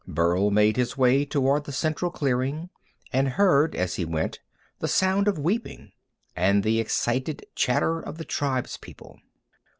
[0.07, 2.71] Burl made his way toward the central clearing,
[3.13, 4.39] and heard as he went
[4.79, 5.91] the sound of weeping,
[6.35, 9.19] and the excited chatter of the tribes people.